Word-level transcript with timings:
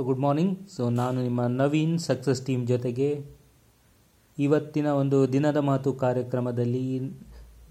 So 0.00 0.04
good 0.04 0.22
morning 0.24 0.52
so 0.74 0.82
ನಾನು 0.90 1.18
ನಿಮ್ಮ 1.22 1.40
Naveen 1.46 1.96
success 1.98 2.40
team 2.46 2.62
ಜೊತೆಗೆ 2.66 3.08
ಇವತ್ತಿನ 4.38 4.88
ಒಂದು 5.00 5.18
ದಿನದ 5.32 5.58
ಮಾತು 5.60 5.90
ಕಾರ್ಯಕ್ರಮದಲ್ಲಿ 5.92 6.84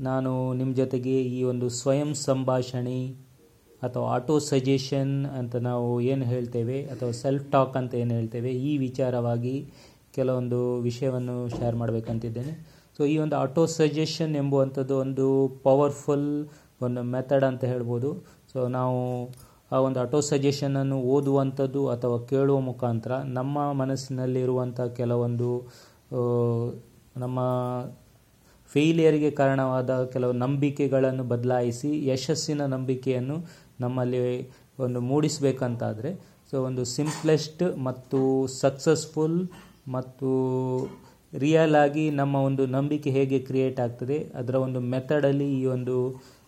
ನಾನು 0.01 0.31
ನಿಮ್ಮ 0.53 0.71
ಜೊತೆಗೆ 0.73 1.15
ಈ 1.21 1.39
ಒಂದು 1.43 1.69
ಸ್ವಯಂ 1.69 2.11
ಸಂಭಾಷಣೆ 2.13 2.99
ಅಥವಾ 3.81 4.05
ಆಟೋ 4.15 4.35
ಸಜೆಷನ್ 4.49 5.15
ಅಂತ 5.39 5.55
ನಾವು 5.69 5.87
ಏನು 6.11 6.25
ಹೇಳ್ತೇವೆ 6.25 6.77
ಅಥವಾ 6.85 7.11
ಸೆಲ್ಫ್ 7.11 7.47
ಟಾಕ್ 7.51 7.77
ಅಂತ 7.77 7.95
ಏನು 7.95 8.13
ಹೇಳ್ತೇವೆ 8.13 8.53
ಈ 8.69 8.77
ವಿಚಾರವಾಗಿ 8.77 9.55
ಕೆಲವೊಂದು 10.15 10.61
ವಿಷಯವನ್ನು 10.81 11.49
ಶೇರ್ 11.57 11.75
ಮಾಡಬೇಕಂತಿದ್ದೇನೆ. 11.75 12.53
ಸೊ 12.97 13.03
ಈ 13.03 13.17
ಒಂದು 13.17 13.35
ಆಟೋ 13.35 13.65
ಸಜೆಷನ್ 13.79 14.35
ಎಂಬುವಂಥದ್ದು 14.35 14.97
ಒಂದು 14.97 15.27
ಪವರ್ಫುಲ್ 15.63 16.31
ಒಂದು 16.81 17.03
ಮೆಥಡ್ 17.15 17.43
ಅಂತ 17.43 17.63
ಹೇಳ್ಬೋದು. 17.65 18.11
ಸೊ 18.53 18.67
ನಾವು 18.67 18.99
ಆ 19.71 19.79
ಒಂದು 19.79 19.99
ಆಟೋ 20.03 20.19
ಸಜೆಷನನ್ನು 20.29 20.97
ಓದುವಂಥದ್ದು 21.15 21.81
ಅಥವಾ 21.89 22.17
ಕೇಳುವ 22.31 22.59
ಮುಖಾಂತರ 22.69 23.11
ನಮ್ಮ 23.37 23.71
ಮನಸ್ಸಿನಲ್ಲಿರುವಂಥ 23.71 24.79
ಕೆಲವೊಂದು 24.99 25.49
ನಮ್ಮ 27.17 27.39
ಫೇಲಿಯರಿಗೆ 28.71 29.29
ಕಾರಣವಾದ 29.31 29.91
ಕೆಲವು 30.13 30.33
ನಂಬಿಕೆಗಳನ್ನು 30.43 31.23
ಬದಲಾಯಿಸಿ 31.23 31.91
ಯಶಸ್ಸಿನ 32.07 32.65
ನಂಬಿಕೆಯನ್ನು 32.65 33.37
ನಮ್ಮಲ್ಲಿ 33.79 34.19
ಒಂದು 34.85 34.99
ಮೂಡಿಸಬೇಕಂತಾದರೆ, 35.01 36.11
ಸೊ 36.49 36.55
ಒಂದು 36.67 36.83
ಸಿಂಪ್ಲೆಸ್ಟ್ 36.95 37.63
ಮತ್ತು 37.87 38.19
ಸಕ್ಸಸ್ಫುಲ್ 38.61 39.39
ಮತ್ತು 39.95 40.29
ರಿಯಲ್ 41.33 41.75
ಆಗಿ 41.75 42.05
ನಮ್ಮ 42.09 42.35
ಒಂದು 42.47 42.63
ನಂಬಿಕೆ 42.75 43.09
ಹೇಗೆ 43.09 43.39
ಕ್ರಿಯೇಟ್ 43.39 43.79
ಆಗ್ತದೆ, 43.79 44.17
ಅದರ 44.39 44.55
ಒಂದು 44.65 44.79
ಮೆಥಡಲ್ಲಿ 44.93 45.47
ಈ 45.59 45.65
ಒಂದು 45.75 45.95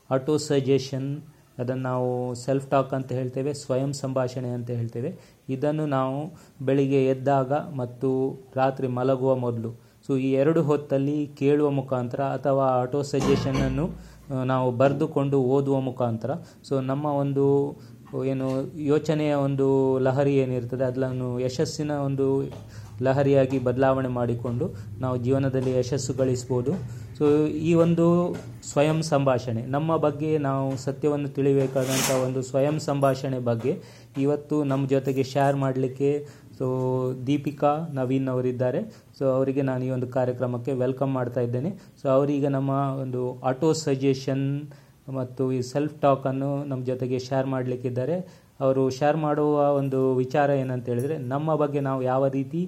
ಆಟೋ 0.09 0.35
ಸಜೆಷನ್ 0.51 1.09
ಅದನ್ನು 1.57 1.83
ನಾವು 1.83 2.09
ಸೆಲ್ಫ್ 2.35 2.67
ಟಾಕ್ 2.69 2.93
ಅಂತ 2.97 3.11
ಹೇಳ್ತೇವೆ, 3.11 3.53
ಸ್ವಯಂ 3.53 3.91
ಸಂಭಾಷಣೆ 3.93 4.49
ಅಂತ 4.57 4.69
ಹೇಳ್ತೇವೆ. 4.79 5.11
ಇದನ್ನು 5.49 5.85
ನಾವು 5.97 6.17
ಬೆಳಿಗ್ಗೆ 6.65 7.01
ಎದ್ದಾಗ 7.05 7.51
ಮತ್ತು 7.81 8.09
ರಾತ್ರಿ 8.55 8.87
ಮಲಗುವ 8.87 9.35
ಮೊದಲು. 9.35 9.71
ಸೊ 10.07 10.11
ಈ 10.17 10.29
ಎರಡು 10.31 10.61
ಹೊತ್ತಲ್ಲಿ 10.61 11.17
ಕೇಳುವ 11.39 11.69
ಮುಖಾಂತರ 11.69 12.21
ಅಥವಾ 12.37 12.65
ಆಟೋ 12.83 13.01
ಸಜೆಷನನ್ನು 13.01 13.85
ನಾವು 14.45 14.67
ಬರೆದುಕೊಂಡು 14.71 15.37
ಓದುವ 15.55 15.79
ಮುಖಾಂತರ. 15.79 16.31
ಸೊ 16.67 16.73
ನಮ್ಮ 16.81 17.05
ಒಂದು, 17.23 17.45
ಏನು, 18.31 18.47
ಯೋಚನೆಯ 18.93 19.33
ಒಂದು 19.47 19.67
ಲಹರಿ 19.99 20.33
ಏನಿರ್ತದೆ 20.35 20.85
ಅದನ್ನು 20.91 21.39
ಯಶಸ್ಸಿನ 21.39 21.91
ಒಂದು 22.07 22.27
ಲಹರಿಯಾಗಿ 23.03 23.59
ಬದಲಾವಣೆ 23.59 24.09
ಮಾಡಿಕೊಂಡು 24.19 24.65
ನಾವು 24.99 25.17
ಜೀವನದಲ್ಲಿ 25.17 25.71
ಯಶಸ್ಸು 25.77 26.13
ಗಳಿಸ್ಬೋದು. 26.13 26.73
ಸೊ 27.21 27.27
ಈ 27.69 27.71
ಒಂದು 27.83 28.05
ಸ್ವಯಂ 28.69 28.99
ಸಂಭಾಷಣೆ, 29.09 29.61
ನಮ್ಮ 29.73 29.89
ಬಗ್ಗೆ 30.05 30.29
ನಾವು 30.45 30.67
ಸತ್ಯವನ್ನು 30.83 31.29
ತಿಳಿಬೇಕಾದಂಥ 31.35 32.09
ಒಂದು 32.27 32.39
ಸ್ವಯಂ 32.47 32.77
ಸಂಭಾಷಣೆ 32.87 33.39
ಬಗ್ಗೆ 33.49 33.73
ಇವತ್ತು 34.23 34.55
ನಮ್ಮ 34.69 34.87
ಜೊತೆಗೆ 34.93 35.23
ಶೇರ್ 35.31 35.57
ಮಾಡಲಿಕ್ಕೆ 35.63 36.09
ಸೊ 36.59 36.67
ದೀಪಿಕಾ 37.27 37.71
ನವೀನ್ 37.97 38.29
ಅವರಿದ್ದಾರೆ. 38.33 38.79
ಸೊ 39.17 39.23
ಅವರಿಗೆ 39.37 39.63
ನಾನು 39.69 39.83
ಈ 39.87 39.89
ಒಂದು 39.97 40.07
ಕಾರ್ಯಕ್ರಮಕ್ಕೆ 40.15 40.73
ವೆಲ್ಕಮ್ 40.83 41.11
ಮಾಡ್ತಾ 41.17 41.41
ಇದ್ದೇನೆ. 41.47 41.71
ಸೊ 42.01 42.07
ಅವರೀಗ 42.15 42.47
ನಮ್ಮ 42.57 42.71
ಒಂದು 43.03 43.21
ಆಟೋ 43.51 43.69
ಸಜೆಷನ್ 43.83 44.47
ಮತ್ತು 45.17 45.45
ಈ 45.57 45.59
ಸೆಲ್ಫ್ 45.71 45.95
ಟಾಕನ್ನು 46.05 46.49
ನಮ್ಮ 46.71 46.81
ಜೊತೆಗೆ 46.91 47.19
ಶೇರ್ 47.27 47.49
ಮಾಡಲಿಕ್ಕಿದ್ದಾರೆ. 47.53 48.15
ಅವರು 48.65 48.85
ಶೇರ್ 48.99 49.19
ಮಾಡುವ 49.25 49.67
ಒಂದು 49.81 49.99
ವಿಚಾರ 50.23 50.49
ಏನಂತ 50.63 50.89
ಹೇಳಿದರೆ, 50.93 51.17
ನಮ್ಮ 51.33 51.55
ಬಗ್ಗೆ 51.63 51.83
ನಾವು 51.89 52.01
ಯಾವ 52.11 52.23
ರೀತಿ 52.37 52.63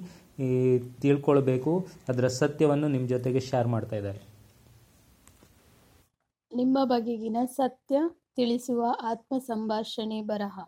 ತಿಳ್ಕೊಳ್ಬೇಕು, 1.06 1.74
ಅದರ 2.12 2.28
ಸತ್ಯವನ್ನು 2.40 2.90
ನಿಮ್ಮ 2.94 3.08
ಜೊತೆಗೆ 3.14 3.42
ಶೇರ್ 3.50 3.70
ಮಾಡ್ತಾ 3.74 3.98
ಇದ್ದಾರೆ. 4.02 4.22
ನಿಮ್ಮ 6.54 6.84
ಬಗೆಗಿನ 6.84 7.36
ಸತ್ಯ 7.44 8.00
ತಿಳಿಸುವ 8.36 8.84
ಆತ್ಮ 9.02 9.38
ಸಂಭಾಷಣೆ 9.38 10.22
ಬರಹ. 10.22 10.60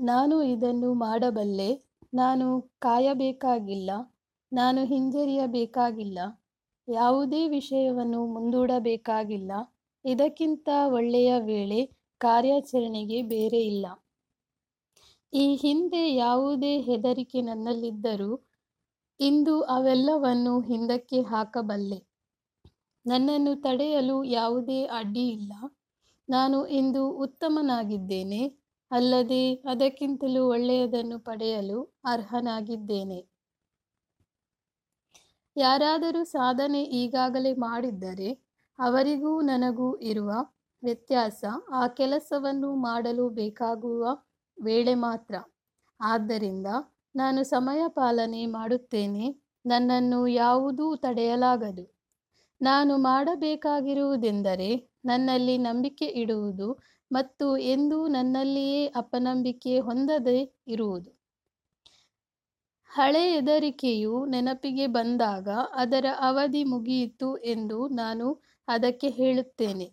ನಾನು 0.00 0.42
ಇದನ್ನು 0.42 0.94
ಮಾಡಬಲ್ಲೆ, 0.94 1.84
ನಾನು 2.14 2.60
ಕಾಯಬೇಕಾಗಿಲ್ಲ, 2.78 3.90
ನಾನು 4.52 4.84
ಹಿಂಜರಿಯಬೇಕಾಗಿಲ್ಲ, 4.84 6.18
ಯಾವುದೇ 6.88 7.48
ವಿಷಯವನ್ನು 7.48 8.26
ಮುಂದೂಡಬೇಕಾಗಿಲ್ಲ, 8.26 9.52
ಇದಕ್ಕಿಂತ 10.04 10.68
ಒಳ್ಳೆಯ 10.88 11.32
ವೇಳೆ 11.38 11.80
ಕಾರ್ಯಾಚರಣೆಗೆ 12.18 13.22
ಬೇರೆ 13.22 13.60
ಇಲ್ಲ. 13.60 13.86
ಈ 15.32 15.54
ಹಿಂದೆ 15.54 16.14
ಯಾವುದೇ 16.14 16.80
ಹೆದರಿಕೆ 16.80 17.42
ನನ್ನಲ್ಲಿದ್ದರೂ 17.42 18.48
ಇಂದು 19.20 19.60
ಅವೆಲ್ಲವನ್ನು 19.60 20.60
ಹಿಂದಕ್ಕೆ 20.60 21.20
ಹಾಕಬಲ್ಲೆ. 21.22 22.07
ನನ್ನನ್ನು 23.08 23.54
ತಡೆಯಲು 23.62 24.24
ಯಾವುದೇ 24.24 24.84
ಅಡ್ಡಿ 24.84 25.24
ಇಲ್ಲ. 25.28 25.52
ನಾನು 26.28 26.66
ಇಂದು 26.66 27.02
ಉತ್ತಮನಾಗಿದ್ದೇನೆ, 27.10 28.42
ಅಲ್ಲದೆ 28.90 29.42
ಅದಕ್ಕಿಂತಲೂ 29.54 30.42
ಒಳ್ಳೆಯದನ್ನು 30.48 31.18
ಪಡೆಯಲು 31.18 31.78
ಅರ್ಹನಾಗಿದ್ದೇನೆ. 32.04 33.18
ಯಾರಾದರೂ 35.56 36.24
ಸಾಧನೆ 36.24 36.82
ಈಗಾಗಲೇ 36.82 37.52
ಮಾಡಿದ್ದರೆ 37.54 38.30
ಅವರಿಗೂ 38.78 39.40
ನನಗೂ 39.40 39.88
ಇರುವ 40.02 40.30
ವ್ಯತ್ಯಾಸ 40.82 41.40
ಆ 41.72 41.84
ಕೆಲಸವನ್ನು 41.88 42.70
ಮಾಡಲು 42.76 43.28
ಬೇಕಾಗುವ 43.30 44.02
ವೇಳೆ 44.58 44.94
ಮಾತ್ರ. 44.94 45.34
ಆದ್ದರಿಂದ 46.00 46.68
ನಾನು 47.14 47.40
ಸಮಯ 47.44 47.82
ಪಾಲನೆ 47.88 48.42
ಮಾಡುತ್ತೇನೆ, 48.46 49.26
ನನ್ನನ್ನು 49.64 50.20
ಯಾವುದೂ 50.26 50.86
ತಡೆಯಲಾಗದು. 50.96 51.84
ನಾನು 52.60 52.98
ಮಾಡಬೇಕಾಗಿರುವುದೆಂದರೆ 52.98 54.90
ನನ್ನಲ್ಲಿ 55.04 55.58
ನಂಬಿಕೆ 55.58 56.06
ಇಡುವುದು 56.06 56.68
ಮತ್ತು 57.10 57.56
ಎಂದೂ 57.56 58.08
ನನ್ನಲ್ಲಿಯೇ 58.08 58.86
ಅಪನಂಬಿಕೆ 58.86 59.80
ಹೊಂದದೇ 59.80 60.54
ಇರುವುದು. 60.66 61.10
ಹಳೆ 62.90 63.30
ಹೆದರಿಕೆಯು 63.32 64.26
ನೆನಪಿಗೆ 64.26 64.86
ಬಂದಾಗ 64.86 65.48
ಅದರ 65.74 66.06
ಅವಧಿ 66.20 66.64
ಮುಗಿಯಿತು 66.64 67.36
ಎಂದು 67.36 67.88
ನಾನು 67.88 68.42
ಅದಕ್ಕೆ 68.68 69.08
ಹೇಳುತ್ತೇನೆ. 69.08 69.86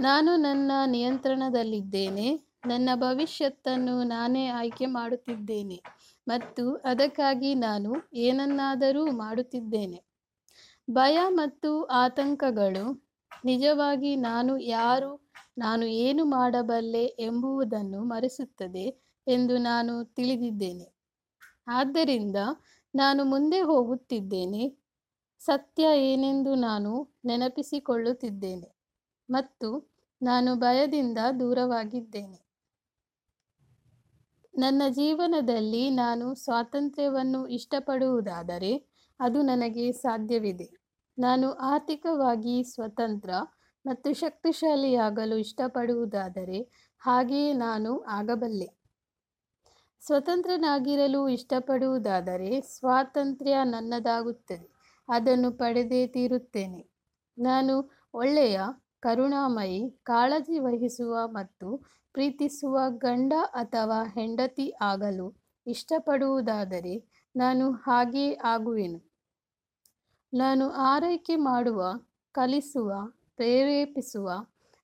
ನಾನು 0.00 0.36
ನನ್ನ 0.36 0.72
ನಿಯಂತ್ರಣದಲ್ಲಿದ್ದೇನೆ, 0.86 2.26
ನನ್ನ 2.66 2.88
ಭವಿಷ್ಯತ್ತನ್ನು 2.94 4.02
ನಾನೇ 4.04 4.48
ಆಯ್ಕೆ 4.48 4.86
ಮಾಡುತ್ತಿದ್ದೇನೆ 4.86 5.78
ಮತ್ತು 6.26 6.76
ಅದಕ್ಕಾಗಿ 6.76 7.54
ನಾನು 7.54 7.92
ಏನನ್ನಾದರೂ 8.14 9.06
ಮಾಡುತ್ತಿದ್ದೇನೆ. 9.06 10.07
ಭಯ 10.90 11.18
ಮತ್ತು 11.28 11.84
ಆತಂಕಗಳು. 11.84 13.08
ನಿಜವಾಗಿ 13.44 14.16
ನಾನು 14.16 14.58
ಯಾರು, 14.58 15.30
ನಾನು 15.58 15.86
ಏನು 15.86 16.24
ಮಾಡಬಲ್ಲೆ 16.24 17.04
ಎಂಬುವುದನ್ನು 17.04 18.04
ಮರೆಸುತ್ತದೆ 18.04 18.98
ಎಂದು 19.26 19.58
ನಾನು 19.58 20.04
ತಿಳಿದಿದ್ದೇನೆ. 20.04 20.94
ಆದ್ದರಿಂದ 21.68 22.36
ನಾನು 22.94 23.24
ಮುಂದೆ 23.24 23.60
ಹೋಗುತ್ತಿದ್ದೇನೆ. 23.60 24.78
ಸತ್ಯ 25.40 26.12
ಏನೆಂದು 26.12 26.54
ನಾನು 26.54 27.18
ನೆನಪಿಸಿಕೊಳ್ಳುತ್ತಿದ್ದೇನೆ 27.24 28.74
ಮತ್ತು 29.30 29.90
ನಾನು 30.22 30.56
ಭಯದಿಂದ 30.56 31.18
ದೂರವಾಗಿದ್ದೇನೆ. 31.40 32.48
ನನ್ನ 34.58 34.82
ಜೀವನದಲ್ಲಿ 34.90 35.90
ನಾನು 35.90 36.34
ಸ್ವಾತಂತ್ರ್ಯವನ್ನು 36.34 37.46
ಇಷ್ಟಪಡುವುದಾದರೆ 37.46 38.87
ಅದು 39.20 39.42
ನನಗೆ 39.42 39.92
ಸಾಧ್ಯವಿದೆ. 39.92 40.68
ನಾನು 41.18 41.52
ಆರ್ಥಿಕವಾಗಿ 41.52 42.62
ಸ್ವತಂತ್ರ 42.64 43.30
ಮತ್ತು 43.84 44.14
ಶಕ್ತಿಶಾಲಿಯಾಗಲು 44.14 45.36
ಇಷ್ಟಪಡುವುದಾದರೆ 45.36 46.60
ಹಾಗೆಯೇ 47.02 47.52
ನಾನು 47.52 48.00
ಆಗಬಲ್ಲೆ. 48.00 48.68
ಸ್ವತಂತ್ರನಾಗಿರಲು 50.02 51.28
ಇಷ್ಟಪಡುವುದಾದರೆ 51.28 52.60
ಸ್ವಾತಂತ್ರ್ಯ 52.60 53.56
ನನ್ನದಾಗುತ್ತದೆ, 53.64 54.66
ಅದನ್ನು 55.08 55.52
ಪಡೆದೇ 55.52 56.06
ತೀರುತ್ತೇನೆ. 56.06 56.82
ನಾನು 57.38 57.74
ಒಳ್ಳೆಯ, 58.14 58.58
ಕರುಣಾಮಯಿ, 59.00 59.90
ಕಾಳಜಿ 60.02 60.58
ವಹಿಸುವ 60.58 61.28
ಮತ್ತು 61.28 61.68
ಪ್ರೀತಿಸುವ 62.14 62.78
ಗಂಡ 62.88 63.32
ಅಥವಾ 63.54 64.04
ಹೆಂಡತಿ 64.14 64.72
ಆಗಲು 64.82 65.28
ಇಷ್ಟಪಡುವುದಾದರೆ 65.66 66.94
ನಾನು 67.36 67.72
ಹಾಗೆಯೇ 67.72 68.34
ಆಗುವೆನು. 68.44 69.07
ನಾನು 70.32 70.70
ಆರೈಕೆ 70.70 71.36
ಮಾಡುವ, 71.36 71.82
ಕಲಿಸುವ, 72.32 72.92
ಪ್ರೇರೇಪಿಸುವ 73.36 74.30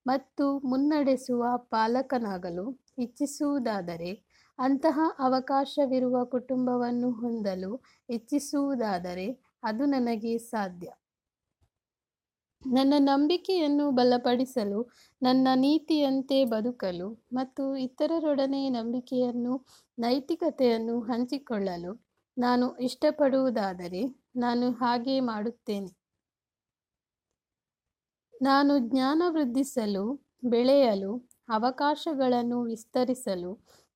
ಮತ್ತು 0.07 0.59
ಮುನ್ನಡೆಸುವ 0.59 1.45
ಪಾಲಕನಾಗಲು 1.57 2.81
ಇಚ್ಛಿಸುವುದಾದರೆ 2.99 4.25
ಅಂತಹ 4.59 5.01
ಅವಕಾಶವಿರುವ 5.19 6.25
ಕುಟುಂಬವನ್ನು 6.25 7.11
ಹೊಂದಲು 7.11 7.81
ಇಚ್ಛಿಸುವುದಾದರೆ 8.09 9.57
ಅದು 9.63 9.85
ನನಗೆ 9.85 10.39
ಸಾಧ್ಯ. 10.39 10.89
ನನ್ನ 12.67 12.95
ನಂಬಿಕೆಯನ್ನು 12.99 13.91
ಬಲಪಡಿಸಲು, 13.91 14.91
ನನ್ನ 15.23 15.49
ನೀತಿಯಂತೆ 15.55 16.45
ಬದುಕಲು 16.45 17.29
ಮತ್ತು 17.33 17.77
ಇತರರೊಡನೆ 17.77 18.69
ನಂಬಿಕೆಯನ್ನು, 18.69 19.67
ನೈತಿಕತೆಯನ್ನು 19.99 21.01
ಹಂಚಿಕೊಳ್ಳಲು 21.01 22.05
ನಾನು 22.39 22.77
ಇಷ್ಟಪಡುವುದಾದರೆ 22.77 24.24
ನಾನು 24.35 24.71
ಹಾಗೆ 24.73 25.21
ಮಾಡುತ್ತೇನೆ. 25.21 25.91
ನಾನು 28.43 28.79
ಜ್ಞಾನ 28.89 29.23
ವೃದ್ಧಿಸಲು, 29.29 30.05
ಬೆಳೆಯಲು, 30.45 31.13
ಅವಕಾಶಗಳನ್ನು 31.49 32.63
ವಿಸ್ತರಿಸಲು, 32.63 33.51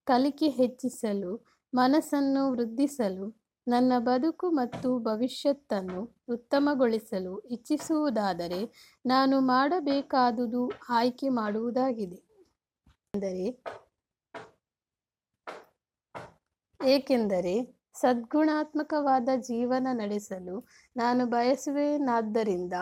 ಕಲಿಕೆ 0.07 0.49
ಹೆಚ್ಚಿಸಲು, 0.51 1.33
ಮನಸ್ಸನ್ನು 1.73 2.51
ವೃದ್ಧಿಸಲು, 2.53 3.27
ನನ್ನ 3.67 3.93
ಬದುಕು 3.99 4.47
ಮತ್ತು 4.51 4.99
ಭವಿಷ್ಯತ್ತನ್ನು 4.99 6.03
ಉತ್ತಮಗೊಳಿಸಲು 6.29 7.35
ಇಚ್ಛಿಸುವುದಾದರೆ 7.51 8.61
ನಾನು 9.05 9.41
ಮಾಡಬೇಕಾದುದು 9.47 10.63
ಆಯ್ಕೆ 10.91 11.29
ಮಾಡುವುದಾಗಿದೆ. 11.31 12.19
ಅಂದರೆ 13.15 13.45
ಏಕೆಂದರೆ 16.81 17.55
ಸದ್ಗುಣಾತ್ಮಕವಾದ 18.01 19.29
ಜೀವನ 19.41 19.87
ನಡೆಸಲು 19.93 20.57
ನಾನು 20.97 21.27
ಬಯಸುವೆನಾದ್ದರಿಂದ 21.27 22.73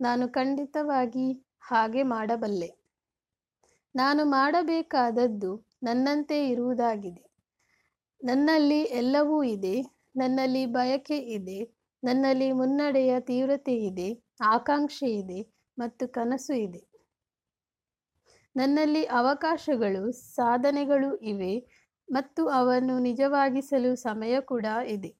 ನಾನು 0.00 0.24
ಖಂಡಿತವಾಗಿ 0.28 1.26
ಹಾಗೆ 1.60 2.02
ಮಾಡಬಲ್ಲೆ. 2.02 2.70
ನಾನು 3.94 4.24
ಮಾಡಬೇಕಾದದ್ದು 4.24 5.52
ನನ್ನಂತೆ 5.82 6.48
ಇರುವುದಾಗಿದೆ. 6.48 7.22
ನನ್ನಲ್ಲಿ 8.20 8.80
ಎಲ್ಲವೂ 8.82 9.42
ಇದೆ, 9.42 9.76
ನನ್ನಲ್ಲಿ 10.16 10.66
ಬಯಕೆ 10.66 11.18
ಇದೆ, 11.18 11.58
ನನ್ನಲ್ಲಿ 12.02 12.52
ಮುನ್ನಡೆಯ 12.52 13.20
ತೀವ್ರತೆ 13.20 13.76
ಇದೆ, 13.76 14.08
ಆಕಾಂಕ್ಷೆ 14.40 15.10
ಇದೆ 15.12 15.40
ಮತ್ತು 15.78 16.04
ಕನಸು 16.08 16.54
ಇದೆ. 16.58 16.82
ನನ್ನಲ್ಲಿ 18.56 19.04
ಅವಕಾಶಗಳು, 19.04 20.02
ಸಾಧನೆಗಳು 20.34 21.16
ಇವೆ 21.16 21.52
ಮತ್ತು 22.08 22.48
ಅವನ್ನು 22.48 22.98
ನಿಜವಾಗಿಸಲು 22.98 23.96
ಸಮಯ 23.96 24.40
ಕೂಡ 24.40 24.66
ಇದೆ. 24.86 25.10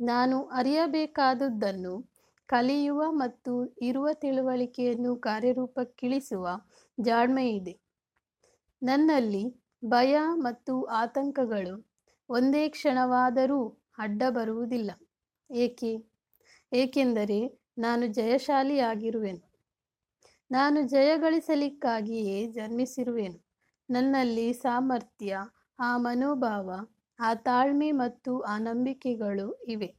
ನಾನು 0.00 0.44
ಅರಿಯಬೇಕಾದದ್ದನ್ನು 0.44 1.94
ಕಲಿಯುವ 2.48 3.02
ಮತ್ತು 3.10 3.76
ಇರುವ 3.82 4.12
ತಿಳುವಳಿಕೆಯನ್ನು 4.12 5.16
ಕಾರ್ಯರೂಪಕ್ಕಿಳಿಸುವ 5.16 6.48
ಜಾಣ್ಮೆ 7.00 7.50
ಇದೆ. 7.50 7.74
ನನ್ನಲ್ಲಿ 8.82 9.44
ಭಯ 9.84 10.18
ಮತ್ತು 10.34 10.84
ಆತಂಕಗಳು 10.84 11.74
ಒಂದೇ 12.28 12.68
ಕ್ಷಣವಾದರೂ 12.68 13.60
ಅಡ್ಡ 13.98 14.22
ಬರುವುದಿಲ್ಲ. 14.28 14.90
ಏಕೆ? 15.50 15.92
ಏಕೆಂದರೆ 16.72 17.40
ನಾನು 17.78 18.06
ಜಯಶಾಲಿಯಾಗಿರುವೆನು. 18.06 19.42
ನಾನು 20.50 20.88
ಜಯಗಳಿಸಲಿಕ್ಕಾಗಿಯೇ 20.88 22.46
ಜನ್ಮಿಸಿರುವೆನು. 22.46 23.38
ನನ್ನಲ್ಲಿ 23.90 24.52
ಸಾಮರ್ಥ್ಯ 24.52 25.36
ಆ 25.78 25.96
ಮನೋಭಾವ, 25.96 26.68
ಆ 27.18 27.34
ತಾಳ್ಮೆ 27.34 27.90
ಮತ್ತು 27.92 28.40
ಆ 28.40 28.58
ನಂಬಿಕೆಗಳು 28.58 29.52
ಇವೆ. 29.52 29.96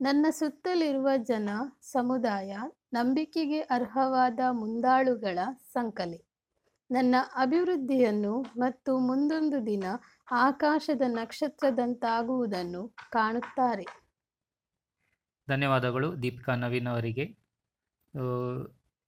ನನ್ನ 0.00 0.26
ಸುತ್ತಲಿರುವ 0.30 1.08
ಜನ, 1.16 1.48
ಸಮುದಾಯ 1.82 2.56
ನಂಬಿಕೆಗೆ 2.92 3.60
ಅರ್ಹವಾದ 3.60 4.40
ಮುಂದಾಳುಗಳ 4.50 5.38
ಸಂಕಲೆ. 5.72 6.18
ನನ್ನ 6.90 7.14
ಅಭಿವೃದ್ಧಿಯನ್ನು 7.36 8.40
ಮತ್ತು 8.40 8.98
ಮುಂದೊಂದು 8.98 9.66
ದಿನ 9.66 9.84
ಆಕಾಶದ 10.32 11.02
ನಕ್ಷತ್ರದಂತಾಗುವುದನ್ನು 11.06 12.88
ಕಾಣುತ್ತಾರೆ. 13.10 13.86
ಧನ್ಯವಾದಗಳು 15.48 16.22
ದೀಪಿಕಾ 16.22 16.54
ನವೀನ್ 16.54 16.86
ಅವರಿಗೆ. 16.86 17.24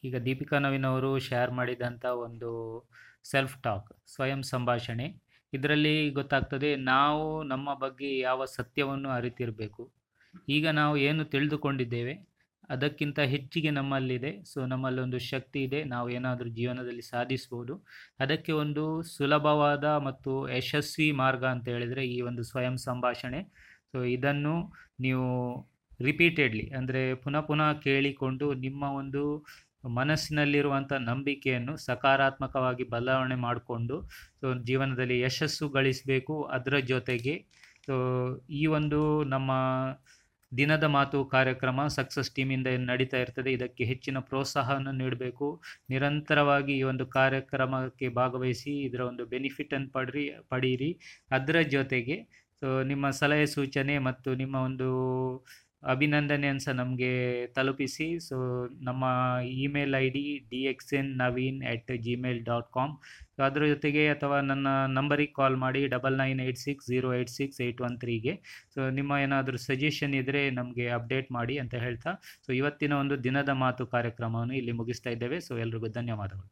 ಈಗ 0.05 0.17
ದೀಪಿಕಾ 0.17 0.59
ನವೀನ್ 0.59 0.85
ಅವರು 0.85 1.19
ಶೇರ್ 1.19 1.51
ಮಾಡಿದಂಥ 1.51 2.05
ಒಂದು 2.05 2.51
ಸೆಲ್ಫ್ 3.25 3.63
ಟಾಕ್ 3.63 3.89
ಸ್ವಯಂ 4.07 4.43
ಸಂಭಾಷಣೆ. 4.43 5.26
ಇದರಲ್ಲಿ 5.53 6.11
ಗೊತ್ತಾಗ್ತದೆ 6.11 6.71
ನಾವು 6.77 7.27
ನಮ್ಮ 7.45 7.69
ಬಗ್ಗೆ 7.75 8.19
ಯಾವ 8.19 8.45
ಸತ್ಯವನ್ನು 8.57 9.11
ಅರಿತಿರಬೇಕು. 9.11 9.83
ಈಗ 10.49 10.67
ನಾವು 10.81 10.95
ಏನು 11.09 11.23
ತಿಳಿದುಕೊಂಡಿದ್ದೇವೆ, 11.25 12.15
ಅದಕ್ಕಿಂತ 12.71 13.19
ಹೆಚ್ಚಿಗೆ 13.35 13.71
ನಮ್ಮಲ್ಲಿದೆ. 13.71 14.31
ಸೊ 14.45 14.59
ನಮ್ಮಲ್ಲೊಂದು 14.67 15.19
ಶಕ್ತಿ 15.33 15.61
ಇದೆ. 15.63 15.81
ನಾವು 15.85 16.09
ಏನಾದರೂ 16.11 16.49
ಜೀವನದಲ್ಲಿ 16.51 17.05
ಸಾಧಿಸ್ಬೋದು. 17.13 17.75
ಅದಕ್ಕೆ 18.21 18.53
ಒಂದು 18.53 18.85
ಸುಲಭವಾದ 19.17 19.85
ಮತ್ತು 20.09 20.33
ಯಶಸ್ವಿ 20.57 21.09
ಮಾರ್ಗ 21.23 21.45
ಅಂತ 21.55 21.67
ಹೇಳಿದರೆ 21.69 22.05
ಈ 22.07 22.19
ಒಂದು 22.21 22.45
ಸ್ವಯಂ 22.45 22.77
ಸಂಭಾಷಣೆ. 22.89 23.43
ಸೊ 23.93 23.99
ಇದನ್ನು 24.17 24.55
ನೀವು 25.01 25.29
ರಿಪೀಟೆಡ್ಲಿ 26.01 26.65
ಅಂದರೆ 26.71 27.15
ಪುನಃ 27.15 27.41
ಪುನಃ 27.41 27.69
ಕೇಳಿಕೊಂಡು 27.81 28.47
ನಿಮ್ಮ 28.55 28.83
ಒಂದು 29.01 29.23
ಮನಸ್ಸಿನಲ್ಲಿರುವಂಥ 29.89 30.93
ನಂಬಿಕೆಯನ್ನು 30.93 31.77
ಸಕಾರಾತ್ಮಕವಾಗಿ 31.77 32.85
ಬದಲಾವಣೆ 32.85 33.35
ಮಾಡಿಕೊಂಡು, 33.35 34.03
ಸೊ, 34.41 34.55
ಜೀವನದಲ್ಲಿ 34.55 35.21
ಯಶಸ್ಸು 35.21 35.69
ಗಳಿಸಬೇಕು. 35.69 36.43
ಅದರ 36.43 36.77
ಜೊತೆಗೆ, 36.77 37.47
ಸೊ, 37.87 37.95
ಈ 38.51 38.67
ಒಂದು 38.67 39.25
ನಮ್ಮ 39.25 39.53
ದಿನದ 40.57 40.85
ಮಾತು 40.85 41.25
ಕಾರ್ಯಕ್ರಮ 41.25 41.87
ಸಕ್ಸಸ್ 41.87 42.31
ಟೀಮಿಂದ 42.31 42.67
ಏನು 42.67 42.85
ನಡೀತಾ 42.85 43.17
ಇರ್ತದೆ. 43.17 43.53
ಇದಕ್ಕೆ 43.53 43.85
ಹೆಚ್ಚಿನ 43.85 44.19
ಪ್ರೋತ್ಸಾಹವನ್ನು 44.19 44.93
ನೀಡಬೇಕು. 44.93 45.63
ನಿರಂತರವಾಗಿ 45.91 46.79
ಈ 46.79 46.83
ಒಂದು 46.83 47.07
ಕಾರ್ಯಕ್ರಮಕ್ಕೆ 47.07 48.09
ಭಾಗವಹಿಸಿ, 48.09 48.83
ಇದರ 48.83 49.01
ಒಂದು 49.01 49.27
ಬೆನಿಫಿಟನ್ನು 49.27 49.91
ಪಡ್ರಿ, 49.91 50.33
ಪಡೀರಿ. 50.49 50.99
ಅದರ 51.31 51.61
ಜೊತೆಗೆ, 51.61 52.47
ಸೊ, 52.61 52.83
ನಿಮ್ಮ 52.83 53.11
ಸಲಹೆ 53.11 53.47
ಸೂಚನೆ 53.47 53.99
ಮತ್ತು 53.99 54.35
ನಿಮ್ಮ 54.35 54.57
ಒಂದು 54.57 54.91
ಅಭಿನಂದನೆಯನ್ನು 55.95 56.63
ಸಹ 56.65 56.75
ನಮಗೆ 56.81 57.11
ತಲುಪಿಸಿ. 57.57 58.07
ಸೊ 58.29 58.37
ನಮ್ಮ 58.89 59.05
email 59.65 59.95
I 60.03 60.07
D 60.17 60.25
D 60.53 60.61
X 60.73 60.93
N 61.01 61.11
Naveen 61.23 61.59
at 61.73 61.93
Gmail 62.07 62.41
dot 62.51 62.69
com 62.79 62.95
so 63.37 63.41
ಅದರ 63.49 63.65
ಜೊತೆಗೆ 63.75 64.03
ಅಥವಾ 64.15 64.37
ನನ್ನ 64.51 64.69
ನಂಬರಿಗೆ 64.99 65.35
ಕಾಲ್ 65.41 65.57
ಮಾಡಿ 65.65 65.81
double 65.95 66.17
nine 66.23 66.41
eight 66.47 66.63
six 66.67 66.87
zero 66.95 67.09
eight 67.19 67.33
six 67.39 67.61
eight 67.67 67.83
one 67.89 67.97
ತ್ರೀಗೆ 68.05 68.35
so 68.75 68.91
ನಿಮ್ಮ 68.99 69.13
ಏನಾದರೂ 69.27 69.61
ಸಜೆಷನ್ 69.71 70.15
ಇದ್ದರೆ 70.21 70.43
ನಮಗೆ 70.61 70.87
ಅಪ್ಡೇಟ್ 70.99 71.31
ಮಾಡಿ 71.39 71.57
ಅಂತ 71.65 71.75
ಹೇಳ್ತಾ. 71.87 72.13
ಸೊ 72.47 72.53
ಇವತ್ತಿನ 72.61 72.95
ಒಂದು 73.05 73.17
ದಿನದ 73.29 73.51
ಮಾತು 73.65 73.85
ಕಾರ್ಯಕ್ರಮವನ್ನು 73.97 74.57
ಇಲ್ಲಿ 74.61 74.75
ಮುಗಿಸ್ತಾ 74.83 75.13
ಇದ್ದೇವೆ. 75.17 75.41
ಸೊ 75.49 75.55
ಎಲ್ರಿಗೂ 75.65 75.91
ಧನ್ಯವಾದಗಳು. 76.01 76.49